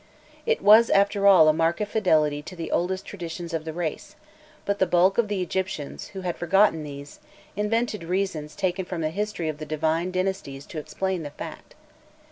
It 0.47 0.63
was, 0.63 0.89
after 0.89 1.27
all, 1.27 1.47
a 1.47 1.53
mark 1.53 1.79
of 1.79 1.87
fidelity 1.87 2.41
to 2.41 2.55
the 2.55 2.71
oldest 2.71 3.05
traditions 3.05 3.53
of 3.53 3.65
the 3.65 3.71
race, 3.71 4.15
but 4.65 4.79
the 4.79 4.87
bulk 4.87 5.19
of 5.19 5.27
the 5.27 5.43
Egyptians, 5.43 6.07
who 6.07 6.21
had 6.21 6.35
forgotten 6.37 6.81
these, 6.83 7.19
invented 7.55 8.03
reasons 8.05 8.55
taken 8.55 8.83
from 8.83 9.01
the 9.01 9.11
history 9.11 9.47
of 9.47 9.59
the 9.59 9.63
divine 9.67 10.09
dynasties 10.09 10.65
to 10.65 10.79
explain 10.79 11.21
the 11.21 11.29
fact. 11.29 11.75